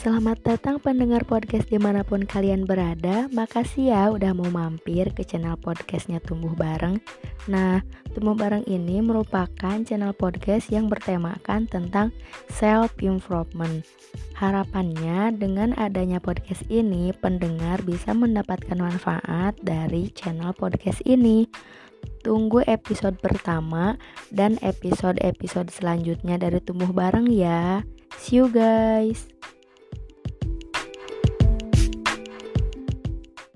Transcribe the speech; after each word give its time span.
Selamat 0.00 0.40
datang 0.40 0.80
pendengar 0.80 1.28
podcast 1.28 1.68
di 1.68 1.76
mana 1.76 2.00
pun 2.00 2.24
kalian 2.24 2.64
berada. 2.64 3.28
Makasih 3.36 3.92
ya 3.92 4.08
udah 4.08 4.32
mau 4.32 4.48
mampir 4.48 5.12
ke 5.12 5.20
channel 5.28 5.60
podcastnya 5.60 6.24
Tumbuh 6.24 6.56
Bareng. 6.56 6.96
Nah, 7.52 7.84
Tumbuh 8.16 8.32
Bareng 8.32 8.64
ini 8.64 9.04
merupakan 9.04 9.76
channel 9.84 10.16
podcast 10.16 10.72
yang 10.72 10.88
bertemakan 10.88 11.68
tentang 11.68 12.16
self-improvement. 12.48 13.84
Harapannya 14.40 15.36
dengan 15.36 15.76
adanya 15.76 16.16
podcast 16.16 16.64
ini 16.72 17.12
Pendengar 17.12 17.84
bisa 17.84 18.16
mendapatkan 18.16 18.80
manfaat 18.80 19.52
dari 19.60 20.08
channel 20.16 20.56
podcast 20.56 21.04
ini. 21.04 21.44
Tunggu 22.24 22.64
episode 22.64 23.20
pertama 23.20 24.00
dan 24.32 24.56
episode-episode 24.64 25.68
selanjutnya 25.68 26.40
dari 26.40 26.56
Tumbuh 26.64 26.88
Bareng 26.88 27.28
ya. 27.28 27.84
See 28.16 28.40
you 28.40 28.48
guys. 28.48 29.39